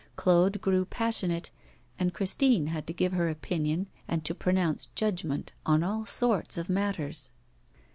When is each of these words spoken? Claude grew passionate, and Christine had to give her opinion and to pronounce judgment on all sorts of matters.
Claude 0.15 0.59
grew 0.61 0.83
passionate, 0.83 1.51
and 1.99 2.11
Christine 2.11 2.65
had 2.65 2.87
to 2.87 2.91
give 2.93 3.11
her 3.13 3.29
opinion 3.29 3.85
and 4.07 4.25
to 4.25 4.33
pronounce 4.33 4.87
judgment 4.95 5.51
on 5.63 5.83
all 5.83 6.05
sorts 6.05 6.57
of 6.57 6.69
matters. 6.71 7.29